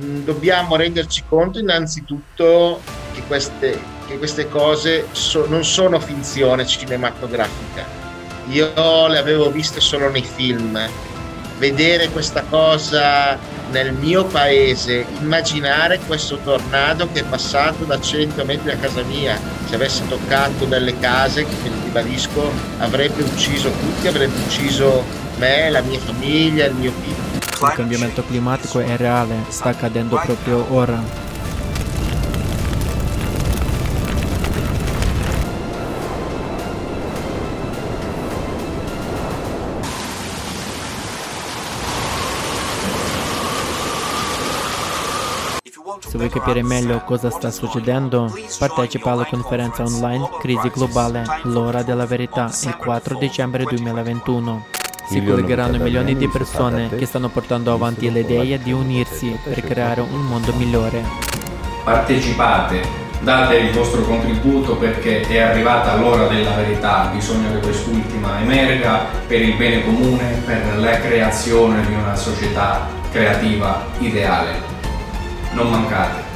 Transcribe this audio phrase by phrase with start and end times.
[0.00, 2.80] mm, dobbiamo renderci conto innanzitutto
[3.14, 7.84] che queste, che queste cose so, non sono finzione cinematografica.
[8.48, 10.78] Io le avevo viste solo nei film.
[11.58, 13.38] Vedere questa cosa
[13.70, 19.38] nel mio paese, immaginare questo tornado che è passato da 100 metri a casa mia,
[19.66, 25.02] se avesse toccato delle case, che ribadisco, avrebbe ucciso tutti, avrebbe ucciso
[25.38, 27.31] me, la mia famiglia, il mio figlio.
[27.68, 31.00] Il cambiamento climatico è reale, sta accadendo proprio ora.
[46.00, 52.06] Se vuoi capire meglio cosa sta succedendo, partecipa alla conferenza online Crisi globale, l'ora della
[52.06, 54.71] verità, il 4 dicembre 2021.
[55.04, 60.20] Si collegheranno milioni di persone che stanno portando avanti l'idea di unirsi per creare un
[60.26, 61.02] mondo migliore.
[61.84, 62.80] Partecipate,
[63.20, 69.42] date il vostro contributo perché è arrivata l'ora della verità, bisogna che quest'ultima emerga per
[69.42, 74.72] il bene comune, per la creazione di una società creativa ideale
[75.54, 76.31] non mancate.